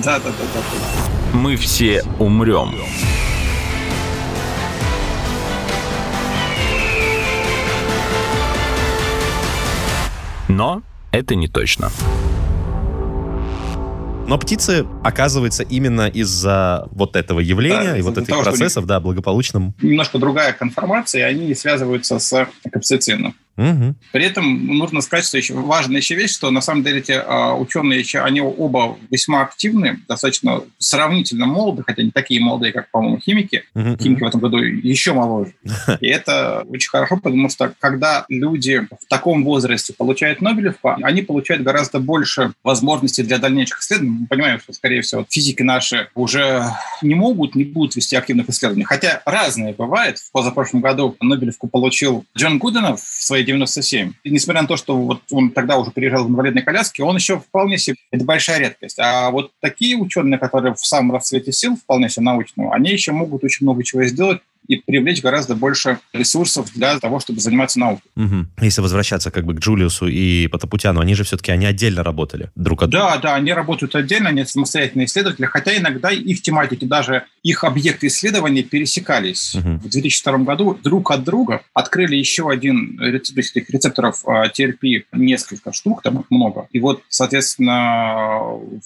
[0.00, 1.36] Да, да, да, да.
[1.36, 2.74] Мы все умрем.
[10.48, 11.90] Но это не точно.
[14.30, 19.00] Но птицы, оказывается, именно из-за вот этого явления Да, и вот этих того, процессов, да,
[19.00, 19.74] благополучным.
[19.82, 23.34] Немножко другая конформация, и они связываются с капсицином.
[23.60, 23.96] Мгм.
[24.12, 27.54] При этом нужно сказать, что еще важная еще вещь, что на самом деле эти а,
[27.54, 33.18] ученые еще, они оба весьма активны, достаточно сравнительно молоды, хотя не такие молодые, как, по-моему,
[33.18, 33.64] химики.
[33.74, 33.98] Мгм.
[33.98, 35.52] Химики в этом году еще моложе.
[36.00, 41.62] И это очень хорошо, потому что когда люди в таком возрасте получают Нобелевку, они получают
[41.62, 44.20] гораздо больше возможностей для дальнейших исследований.
[44.20, 46.64] Мы понимаем, что, скорее всего, физики наши уже
[47.02, 48.84] не могут, не будут вести активных исследований.
[48.84, 50.18] Хотя разные бывает.
[50.18, 54.12] В позапрошлом году Нобелевку получил Джон Гуденов в своей 97.
[54.22, 57.38] И несмотря на то, что вот он тогда уже приезжал в инвалидной коляске, он еще
[57.38, 57.96] вполне себе...
[58.10, 58.98] Это большая редкость.
[58.98, 63.44] А вот такие ученые, которые в самом расцвете сил, вполне себе научного, они еще могут
[63.44, 68.10] очень много чего сделать и привлечь гораздо больше ресурсов для того, чтобы заниматься наукой.
[68.14, 68.50] Мгм.
[68.60, 72.82] Если возвращаться как бы к Джулиусу и Потапутяну, они же все-таки, они отдельно работали друг
[72.82, 73.06] от друга.
[73.06, 78.06] Да, да, они работают отдельно, они самостоятельные исследователи, хотя иногда их тематики, даже их объекты
[78.06, 79.54] исследования пересекались.
[79.54, 79.78] Мгм.
[79.78, 85.72] В 2002 году друг от друга открыли еще один рецептор, этих рецепторов а, TRP, несколько
[85.72, 86.68] штук, там их много.
[86.72, 88.38] И вот, соответственно,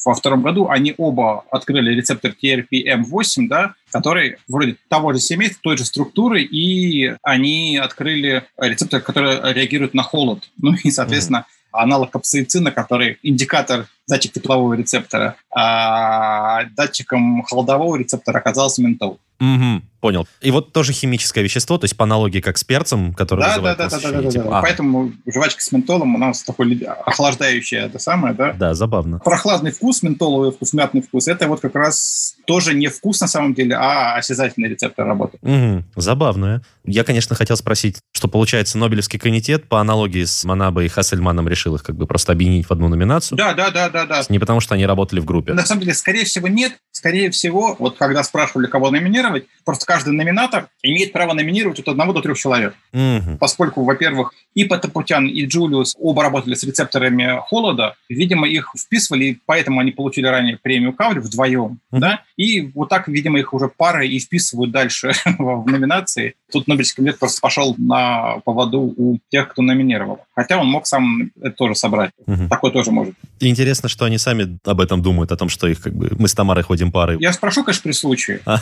[0.05, 5.77] во втором году они оба открыли рецептор TRP-M8, да, который вроде того же семейства, той
[5.77, 10.43] же структуры, и они открыли рецептор, который реагирует на холод.
[10.61, 18.83] Ну и, соответственно, аналог капсаицина, который индикатор датчик теплового рецептора, а датчиком холодового рецептора оказался
[18.83, 19.19] ментол.
[19.41, 19.83] Мгм.
[20.01, 20.29] Понял.
[20.43, 23.79] И вот тоже химическое вещество, то есть по аналогии как с перцем, который Да, вызывает
[23.79, 24.51] да, да, да, да, да, тепла.
[24.51, 24.59] да.
[24.59, 28.53] А, Поэтому жвачка с ментолом у нас такой охлаждающее это самое, да.
[28.53, 29.19] Да, забавно.
[29.19, 33.55] Прохладный вкус, ментоловый вкус, мятный вкус, это вот как раз тоже не вкус на самом
[33.55, 35.39] деле, а осязательный рецептор работы.
[35.43, 35.85] Мгм.
[35.97, 36.63] Забавно.
[36.85, 41.75] Я, конечно, хотел спросить, что получается Нобелевский комитет по аналогии с Манабо и Хассельманом решил
[41.77, 43.39] их как бы просто объединить в одну номинацию.
[43.39, 44.23] Да, да, да, да, да.
[44.29, 45.53] Не потому, что они работали в группе.
[45.53, 46.73] На самом деле, скорее всего, нет.
[46.91, 52.13] Скорее всего, вот когда спрашивали, кого номинировать, просто каждый номинатор имеет право номинировать от одного
[52.13, 52.75] до трех человек.
[52.93, 53.39] Мгм.
[53.39, 59.39] Поскольку, во-первых, и Потапутян, и Джулиус оба работали с рецепторами холода, видимо, их вписывали, и
[59.47, 62.01] поэтому они получили ранее премию Кавли вдвоем, Мгм.
[62.01, 66.35] да, и вот так, видимо, их уже пары и вписывают дальше в номинации.
[66.53, 70.21] Тут Нобелевский комитет просто пошел на поводу у тех, кто номинировал.
[70.35, 72.13] Хотя он мог сам это тоже собрать.
[72.27, 72.49] Мгм.
[72.49, 73.15] Такое тоже может.
[73.41, 73.49] И
[73.85, 76.35] интересно, что они сами об этом думают, о том, что их как бы мы с
[76.35, 77.19] Тамарой ходим парой.
[77.21, 78.41] Я спрошу, конечно, при случае.
[78.47, 78.59] А.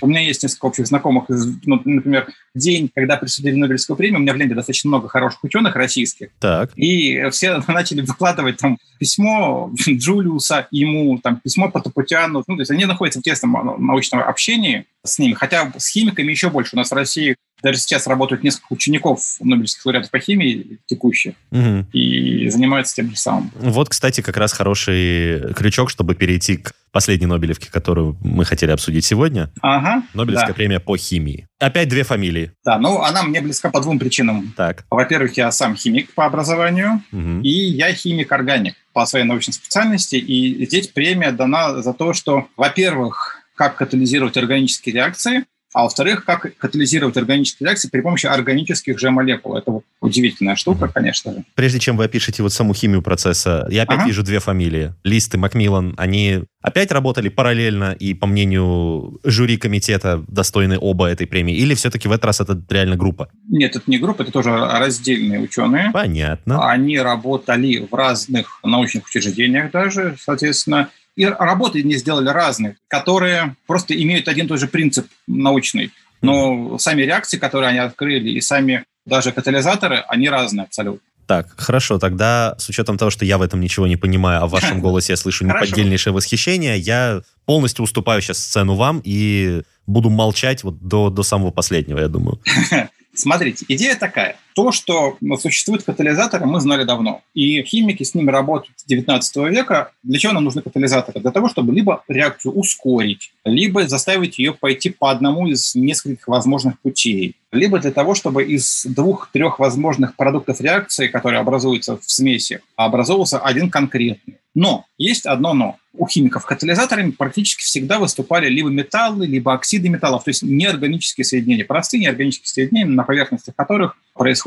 [0.00, 1.24] У меня есть несколько общих знакомых.
[1.28, 5.76] ну, например, день, когда присудили Нобелевскую премию, у меня в ленте достаточно много хороших ученых
[5.76, 6.28] российских.
[6.40, 6.70] Так.
[6.76, 12.44] И все начали выкладывать там письмо Джулиуса ему, там письмо Потапутяну.
[12.46, 15.34] Ну, то есть они находятся в тесном а, научном общении с ними.
[15.34, 16.70] Хотя с химиками еще больше.
[16.74, 21.86] У нас в России даже сейчас работают несколько учеников Нобелевских лауреатов по химии текущих Мгм.
[21.92, 23.50] и занимаются тем же самым.
[23.54, 29.04] Вот, кстати, как раз хороший крючок, чтобы перейти к последней Нобелевке, которую мы хотели обсудить
[29.04, 29.50] сегодня.
[29.62, 30.02] Ага.
[30.12, 30.54] Нобелевская да.
[30.54, 31.46] премия по химии.
[31.58, 32.52] Опять две фамилии.
[32.64, 34.52] Да, ну она мне близка по двум причинам.
[34.56, 34.84] Так.
[34.90, 37.40] Во-первых, я сам химик по образованию, Мгм.
[37.42, 40.16] и я химик-органик по своей научной специальности.
[40.16, 46.56] И здесь премия дана за то, что, во-первых, как катализировать органические реакции, а во-вторых, как
[46.58, 49.56] катализировать органические реакции при помощи органических же молекул.
[49.56, 51.44] Это вот удивительная штука, конечно же.
[51.54, 54.06] Прежде чем вы опишете вот саму химию процесса, я опять Ага.
[54.06, 54.94] вижу две фамилии.
[55.04, 55.94] Лист и Макмиллан.
[55.96, 61.56] Они опять работали параллельно и, по мнению жюри комитета, достойны оба этой премии?
[61.56, 63.28] Или все-таки в этот раз это реально группа?
[63.48, 65.90] Нет, это не группа, это тоже раздельные ученые.
[65.92, 66.68] Понятно.
[66.68, 70.88] Они работали в разных научных учреждениях даже, соответственно.
[71.16, 75.92] И работы не сделали разные, которые просто имеют один и тот же принцип научный.
[76.22, 81.00] Но сами реакции, которые они открыли, и сами даже катализаторы, они разные абсолютно.
[81.26, 84.50] Так, хорошо, тогда с учетом того, что я в этом ничего не понимаю, а в
[84.50, 90.64] вашем голосе я слышу неподдельнейшее восхищение, я полностью уступаю сейчас сцену вам и буду молчать
[90.64, 92.40] вот до, до самого последнего, я думаю.
[93.14, 94.36] Смотрите, идея такая.
[94.54, 97.22] То, что существуют катализаторы, мы знали давно.
[97.34, 99.92] И химики с ними работают с 19 века.
[100.02, 101.20] Для чего нам нужны катализаторы?
[101.20, 106.78] Для того, чтобы либо реакцию ускорить, либо заставить ее пойти по одному из нескольких возможных
[106.80, 113.38] путей либо для того, чтобы из двух-трех возможных продуктов реакции, которые образуются в смеси, образовался
[113.38, 114.38] один конкретный.
[114.54, 115.76] Но есть одно но.
[115.94, 121.66] У химиков катализаторами практически всегда выступали либо металлы, либо оксиды металлов, то есть неорганические соединения,
[121.66, 124.41] простые неорганические соединения, на поверхности которых происходит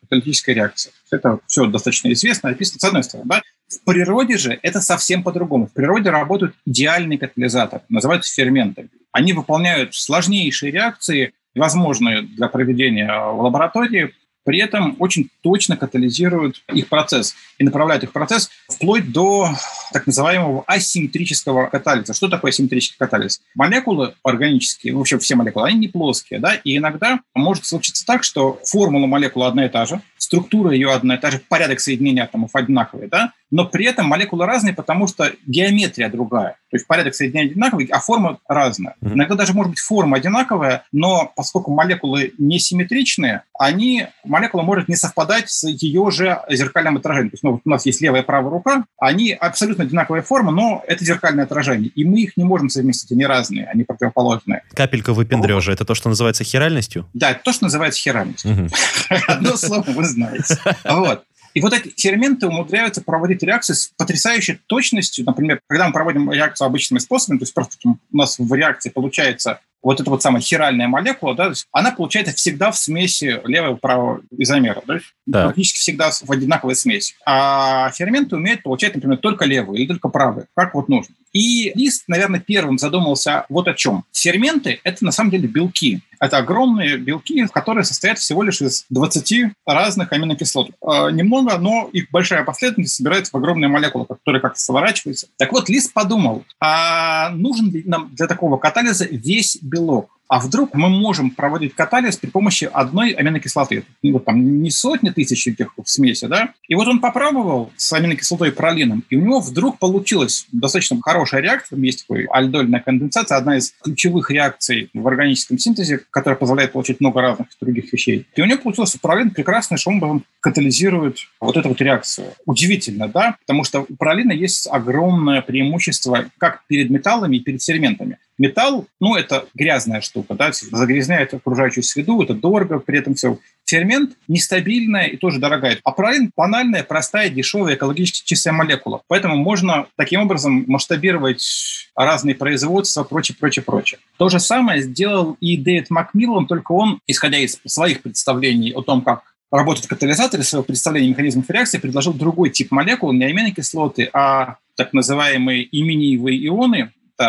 [0.00, 0.92] каталитическая реакция.
[1.10, 3.28] Это все достаточно известно, описано с одной стороны.
[3.28, 3.42] Да?
[3.68, 5.66] В природе же это совсем по-другому.
[5.66, 8.88] В природе работают идеальные катализаторы, называются ферменты.
[9.12, 16.88] Они выполняют сложнейшие реакции, возможные для проведения в лаборатории, при этом очень точно катализируют их
[16.88, 19.50] процесс и направляют их процесс вплоть до
[19.92, 22.14] так называемого асимметрического катализа.
[22.14, 23.40] Что такое асимметрический катализ?
[23.54, 28.24] Молекулы органические, в общем, все молекулы, они не плоские, да, и иногда может случиться так,
[28.24, 32.24] что формула молекулы одна и та же, структура ее одна и та же, порядок соединения
[32.24, 36.56] атомов одинаковый, да, но при этом молекулы разные, потому что геометрия другая.
[36.70, 38.94] То есть порядок соединения одинаковый, а форма разная.
[39.02, 39.12] Mm-hmm.
[39.14, 45.50] Иногда даже может быть форма одинаковая, но поскольку молекулы несимметричные, они, молекула может не совпадать
[45.50, 47.30] с ее же зеркальным отражением.
[47.30, 50.52] То есть ну, вот у нас есть левая и правая рука, они абсолютно одинаковая форма,
[50.52, 51.88] но это зеркальное отражение.
[51.88, 54.62] И мы их не можем совместить, они разные, они противоположные.
[54.72, 57.08] Капелька выпендрежа, это то, что называется хиральностью?
[57.14, 58.68] Да, это то, что называется хиральностью.
[59.26, 60.56] Одно слово вы знаете.
[60.84, 61.24] Вот.
[61.54, 65.24] И вот эти ферменты умудряются проводить реакции с потрясающей точностью.
[65.24, 69.60] Например, когда мы проводим реакцию обычными способами, то есть просто у нас в реакции получается
[69.82, 74.20] вот эта вот самая хиральная молекула, да, она получается всегда в смеси левого и правого
[74.36, 74.98] изомера, да,
[75.30, 75.44] да.
[75.44, 77.14] практически всегда в одинаковой смеси.
[77.24, 81.14] А ферменты умеют получать, например, только левую или только правую, как вот нужно.
[81.32, 84.04] И Лист, наверное, первым задумался вот о чем.
[84.12, 86.00] Ферменты– это на самом деле белки.
[86.18, 90.70] Это огромные белки, которые состоят всего лишь из 20 разных аминокислот.
[90.82, 95.28] Э, немного, но их большая последовательность собирается в огромные молекулы, которые как-то сворачиваются.
[95.38, 100.19] Так вот, Лист подумал, а нужен ли нам для такого катализа весь белок?
[100.30, 103.82] А вдруг мы можем проводить катализ при помощи одной аминокислоты?
[104.00, 106.54] Ну, вот там не сотни тысяч этих смеси, да?
[106.68, 111.80] И вот он попробовал с аминокислотой пролином, и у него вдруг получилась достаточно хорошая реакция.
[111.80, 117.20] Есть такой альдольная конденсация, одна из ключевых реакций в органическом синтезе, которая позволяет получить много
[117.22, 118.28] разных других вещей.
[118.36, 122.28] И у него получился пролин прекрасный, что он катализирует вот эту вот реакцию.
[122.46, 123.36] Удивительно, да?
[123.40, 128.18] Потому что у пролина есть огромное преимущество как перед металлами и перед ферментами.
[128.40, 133.38] Металл, ну, это грязная штука, да, загрязняет окружающую среду, это дорого, при этом все.
[133.66, 135.78] Фермент нестабильная и тоже дорогая.
[135.84, 139.02] А пролин банальная, простая, дешевая, экологически чистая молекула.
[139.08, 144.00] Поэтому можно таким образом масштабировать разные производства, прочее, прочее, прочее.
[144.16, 149.02] То же самое сделал и Дэвид Макмиллан, только он, исходя из своих представлений о том,
[149.02, 154.94] как работают катализаторы, своего представления механизмов реакции, предложил другой тип молекул, не аминокислоты, а так
[154.94, 157.22] называемые имениевые ионы, э,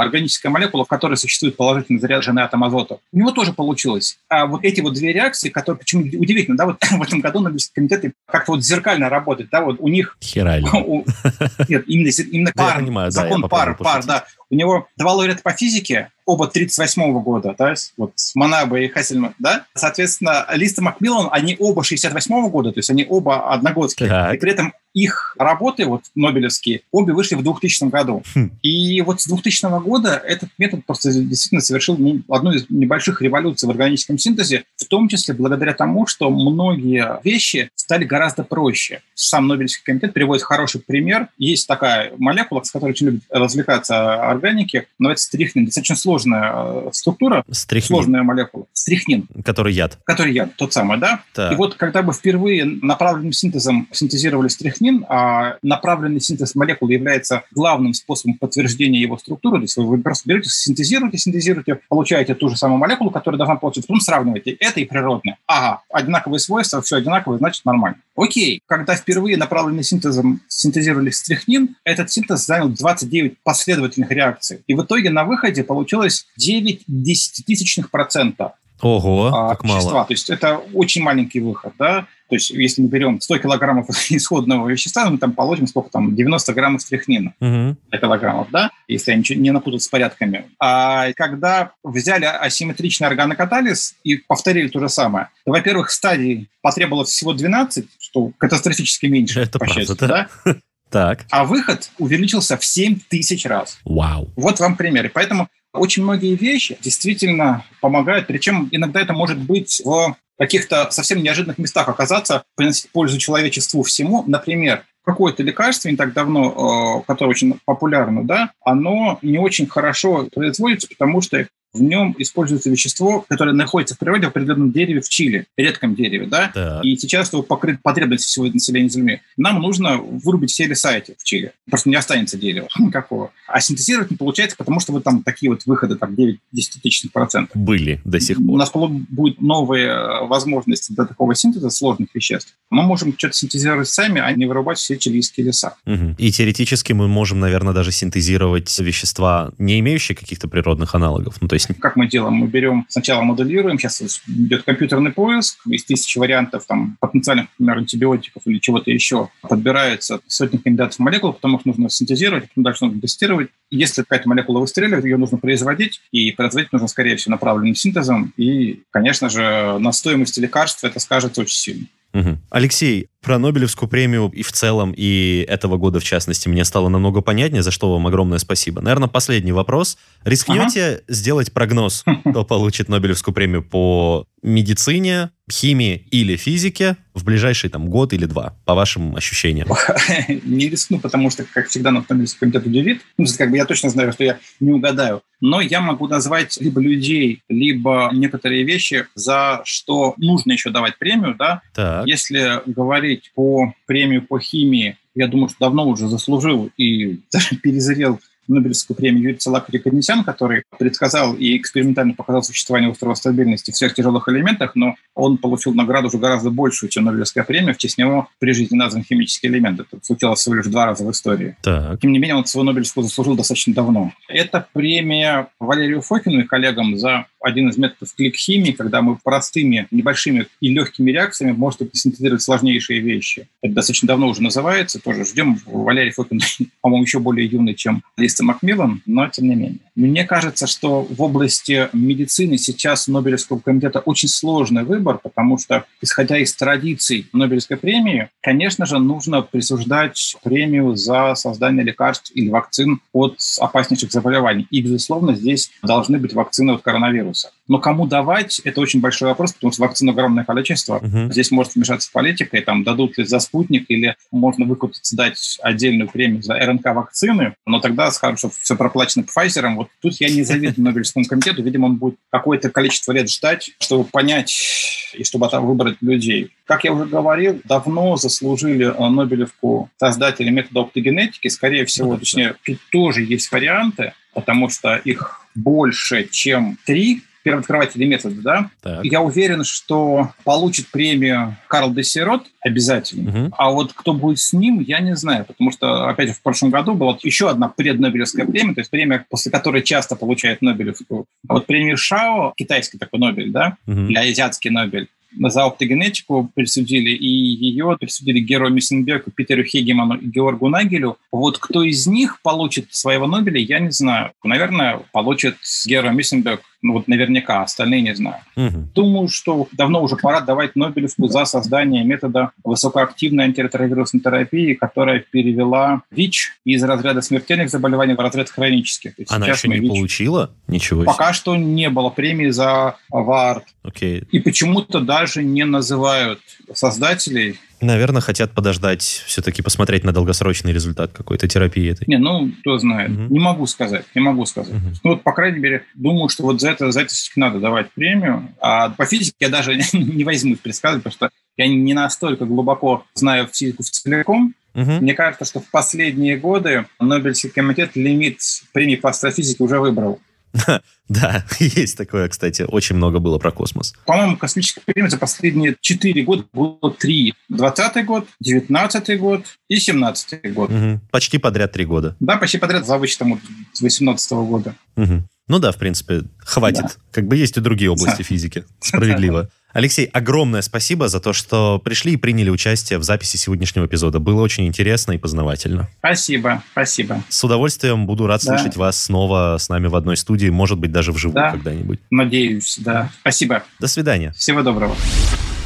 [0.00, 2.98] органическая молекула, в которой существует положительно заряженный атом азота.
[3.12, 4.18] У него тоже получилось.
[4.28, 7.74] А вот эти вот две реакции, которые, почему удивительно, да, вот в этом году Нобелевские
[7.74, 10.16] комитеты как-то вот зеркально работают, да, вот у них...
[10.22, 10.70] Херально.
[11.68, 14.24] Нет, именно, именно пар, закон пар, пар, да.
[14.48, 19.64] У него два лауреата по физике, оба 38 года, да, вот Манаба и Хассельман, да.
[19.74, 24.08] Соответственно, Лист и Макмиллан, они оба 68 года, то есть они оба одногодские.
[24.08, 24.34] Так.
[24.34, 28.22] И при этом их работы, вот Нобелевские, обе вышли в 2000 году.
[28.34, 28.50] Хм.
[28.62, 33.66] И вот с 2000 года этот метод просто действительно совершил ну, одну из небольших революций
[33.66, 39.00] в органическом синтезе, в том числе благодаря тому, что многие вещи стали гораздо проще.
[39.14, 41.28] Сам Нобелевский комитет приводит хороший пример.
[41.38, 45.66] Есть такая молекула, с которой очень любят развлекаться органики, называется стрихнин.
[45.66, 47.86] Достаточно сложная э, структура, стрихнин.
[47.86, 48.66] сложная молекула.
[48.72, 49.28] Стрихнин.
[49.44, 49.98] Который яд.
[50.04, 51.22] Который яд, тот самый, да?
[51.32, 51.52] Так.
[51.52, 57.94] И вот когда бы впервые направленным синтезом синтезировали стрихнин, а направленный синтез молекулы является главным
[57.94, 62.78] способом подтверждения его структуры, то есть вы просто берете, синтезируете, синтезируете, получаете ту же самую
[62.78, 65.38] молекулу, которая должна получиться, потом сравниваете это и природное.
[65.46, 67.98] Ага, одинаковые свойства, все одинаковое, значит нормально.
[68.16, 74.62] Окей, когда впервые направленный синтезом синтезировали стрихнин, этот синтез занял 29 последовательных реакций.
[74.66, 78.54] И в итоге на выходе получилось 9 десятитысячных процента.
[78.82, 79.92] Ого, а, как вещества.
[79.92, 80.04] мало.
[80.06, 82.06] То есть это очень маленький выход, да.
[82.28, 86.52] То есть если мы берем 100 килограммов исходного вещества, мы там положим сколько там, 90
[86.54, 87.76] граммов стрихнина угу.
[87.92, 90.46] килограммов, да, если я ничего не напутал с порядками.
[90.60, 97.32] А когда взяли асимметричный органокатализ и повторили то же самое, то, во-первых, стадий потребовалось всего
[97.32, 100.28] 12, что катастрофически меньше, Это по правда, счастью, да?
[100.44, 100.56] да?
[100.88, 101.26] Так.
[101.30, 103.78] А выход увеличился в 7 тысяч раз.
[103.84, 104.30] Вау.
[104.36, 105.10] Вот вам примеры.
[105.12, 111.58] Поэтому очень многие вещи действительно помогают, причем иногда это может быть в каких-то совсем неожиданных
[111.58, 114.24] местах оказаться, приносить пользу человечеству всему.
[114.26, 120.28] Например, какое-то лекарство не так давно, э, которое очень популярно, да, оно не очень хорошо
[120.34, 121.46] производится, потому что
[121.76, 126.26] в нем используется вещество, которое находится в природе в определенном дереве в Чили, редком дереве,
[126.26, 126.84] да, Так.
[126.84, 131.24] и сейчас, чтобы покрыть потребности всего населения Земли, нам нужно вырубить все леса эти в
[131.24, 131.52] Чили.
[131.68, 133.30] Просто не останется дерева никакого.
[133.46, 137.56] А синтезировать не получается, потому что вот там такие вот выходы, там 9 десятитысячных процентов.
[137.56, 138.58] Были до сих У пор.
[138.58, 142.54] нас будут новые э, возможности для такого синтеза сложных веществ.
[142.70, 145.74] Мы можем что-то синтезировать сами, а не вырубать все чилийские леса.
[145.84, 146.14] Мгм.
[146.18, 151.36] И теоретически мы можем, наверное, даже синтезировать вещества, не имеющие каких-то природных аналогов.
[151.40, 152.34] Ну, то есть Как мы делаем?
[152.34, 158.42] Мы берем, сначала моделируем, сейчас идет компьютерный поиск, из тысячи вариантов там, потенциальных, например, антибиотиков
[158.46, 163.48] или чего-то еще, подбираются сотни кандидатов молекул, потому что нужно синтезировать, потом дальше нужно тестировать.
[163.70, 168.82] Если какая-то молекула выстреливает, ее нужно производить, и производить нужно, скорее всего, направленным синтезом, и,
[168.90, 171.86] конечно же, на стоимости лекарства это скажется очень сильно.
[172.12, 172.40] Мгм.
[172.50, 177.20] Алексей, про Нобелевскую премию и в целом, и этого года в частности, мне стало намного
[177.20, 178.80] понятнее, за что вам огромное спасибо.
[178.80, 179.98] Наверное, последний вопрос.
[180.24, 187.88] Рискнете сделать прогноз, кто получит Нобелевскую премию по медицине, химии или физике в ближайший там
[187.88, 189.68] год или два, по вашим ощущениям?
[190.44, 193.02] не рискну, потому что, как всегда, на Нобелевский комитет удивит.
[193.18, 195.22] Ну, как бы я точно знаю, что я не угадаю.
[195.40, 201.34] Но я могу назвать либо людей, либо некоторые вещи, за что нужно еще давать премию.
[201.38, 201.60] Да?
[201.74, 202.06] Так.
[202.06, 208.20] Если говорить по премию по химии, я думаю, что давно уже заслужил и даже перезрел
[208.48, 214.28] Нобелевскую премию Юрий Целак Реконесян, который предсказал и экспериментально показал существование острова стабильности в сверхтяжелых
[214.28, 217.72] элементах, но он получил награду уже гораздо большую, чем Нобелевская премия.
[217.72, 219.80] В честь него при жизни назван химический элемент.
[219.80, 221.56] Это случилось всего лишь два раза в истории.
[221.62, 222.00] Так.
[222.00, 224.12] Тем не менее, он свою Нобелевскую заслужил достаточно давно.
[224.28, 230.46] Это премия Валерию Фокину и коллегам за один из методов клик-химии, когда мы простыми, небольшими
[230.60, 233.48] и легкими реакциями можем синтезировать сложнейшие вещи.
[233.62, 235.58] Это достаточно давно уже называется, тоже ждем.
[235.66, 236.40] Валерий Фокин,
[236.80, 239.78] по-моему, еще более юный, чем Листа Макмиллан, но тем не менее.
[239.94, 246.38] Мне кажется, что в области медицины сейчас Нобелевского комитета очень сложный выбор, потому что, исходя
[246.38, 253.38] из традиций Нобелевской премии, конечно же, нужно присуждать премию за создание лекарств или вакцин от
[253.58, 254.66] опаснейших заболеваний.
[254.70, 257.35] И, безусловно, здесь должны быть вакцины от коронавируса.
[257.68, 261.00] Но кому давать, это очень большой вопрос, потому что вакцин огромное количество.
[261.00, 261.32] Мгм.
[261.32, 266.08] Здесь может вмешаться политика, и там дадут ли за спутник, или можно выкупиться, дать отдельную
[266.08, 269.74] премию за РНК-вакцины, но тогда скажут, что все проплачено Pfizer.
[269.74, 271.62] Вот тут я не завидую Нобелевскому комитету.
[271.62, 276.52] Видимо, он будет какое-то количество лет ждать, чтобы понять и чтобы там выбрать людей.
[276.66, 281.48] Как я уже говорил, давно заслужили э, Нобелевку создатели метода оптогенетики.
[281.48, 288.04] Скорее всего, Да, точнее, тут тоже есть варианты, потому что их больше, чем три первооткрыватели
[288.04, 289.04] метода, да, Так.
[289.04, 293.30] я уверен, что получит премию Карл Дессерот обязательно.
[293.30, 293.54] Мгм.
[293.56, 296.70] А вот кто будет с ним, я не знаю, потому что, опять же, в прошлом
[296.70, 301.26] году была еще одна преднобелевская премия, то есть премия, после которой часто получает Нобелевскую.
[301.48, 304.08] А вот премию Шао, китайский такой Нобель, да, Мгм.
[304.08, 305.08] или азиатский Нобель,
[305.38, 311.16] за оптогенетику присудили, и ее присудили Геру Миссенбергу, Питеру Хегеману и Георгу Нагелю.
[311.32, 314.32] Вот кто из них получит своего Нобеля, я не знаю.
[314.44, 315.56] Наверное, получит
[315.86, 318.36] Геру Миссенберг, ну вот наверняка, остальные не знаю.
[318.54, 318.90] Мгм.
[318.94, 326.02] Думаю, что давно уже пора давать Нобелевку за создание метода высокоактивной антиретровирусной терапии, которая перевела
[326.10, 329.18] ВИЧ из разряда смертельных заболеваний в разряд хронических.
[329.18, 330.50] Есть Она еще не ВИЧ- получила?
[330.68, 331.04] Ничего.
[331.04, 333.64] Пока что не было премии за ВАРТ.
[333.82, 334.24] Окей.
[334.30, 336.40] И почему-то даже не называют
[336.72, 337.58] создателей.
[337.80, 342.04] Наверное, хотят подождать, все-таки посмотреть на долгосрочный результат какой-то терапии этой.
[342.06, 343.10] Не, ну, кто знает.
[343.10, 343.32] Мгм.
[343.32, 344.72] Не могу сказать, не могу сказать.
[344.72, 344.94] Мгм.
[345.04, 348.48] Ну, вот, по крайней мере, думаю, что вот за это, за это надо давать премию.
[348.60, 353.48] А по физике я даже не возьмусь предсказывать, потому что я не настолько глубоко знаю
[353.52, 354.54] физику целиком.
[354.74, 354.98] Мгм.
[354.98, 358.40] Мне кажется, что в последние годы Нобелевский комитет лимит
[358.72, 360.20] премии по астрофизике уже выбрал.
[361.08, 362.62] Да, есть такое, кстати.
[362.62, 363.94] Очень много было про космос.
[364.06, 367.34] По-моему, космическая премия за последние четыре года было три.
[367.48, 370.70] 20 год, 19 год и 17 год.
[370.70, 371.00] Мгм.
[371.12, 372.16] Почти подряд три года.
[372.18, 373.40] Да, почти подряд за вычетом вот
[373.72, 374.74] с 18 года.
[374.96, 375.28] Мгм.
[375.48, 376.82] Ну да, в принципе, хватит.
[376.82, 376.90] Да.
[377.12, 378.64] Как бы есть и другие области физики.
[378.80, 379.48] Справедливо.
[379.76, 384.18] Алексей, огромное спасибо за то, что пришли и приняли участие в записи сегодняшнего эпизода.
[384.20, 385.90] Было очень интересно и познавательно.
[385.98, 387.22] Спасибо, спасибо.
[387.28, 388.56] С удовольствием буду рад Да.
[388.56, 391.50] слышать вас снова с нами в одной студии, может быть, даже вживую Да.
[391.50, 392.00] когда-нибудь.
[392.10, 393.10] Надеюсь, да.
[393.20, 393.64] Спасибо.
[393.78, 394.32] До свидания.
[394.32, 394.96] Всего доброго.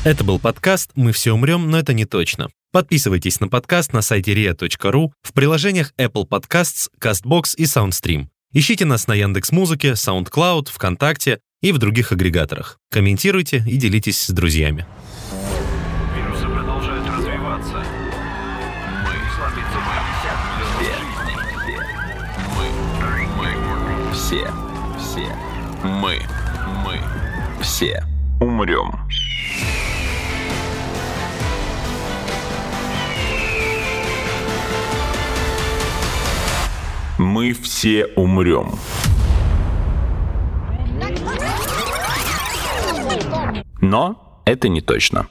[0.03, 2.49] Это был подкаст «Мы все умрем, но это не точно».
[2.73, 8.27] Подписывайтесь на подкаст на сайте ria.ru, в приложениях Apple Podcasts, CastBox и SoundStream.
[8.53, 12.79] Ищите нас на Яндекс.Музыке, SoundCloud, ВКонтакте и в других агрегаторах.
[12.91, 14.87] Комментируйте и делитесь с друзьями.
[16.17, 17.85] Вирусы продолжают развиваться.
[19.05, 19.15] Мы
[23.37, 24.51] Мы, мы, все,
[24.99, 25.37] все,
[25.85, 26.23] мы,
[26.85, 27.01] мы,
[27.63, 28.05] все
[28.41, 28.93] умрем.
[37.19, 38.79] Мы все умрем.
[43.81, 45.29] Но это не точно.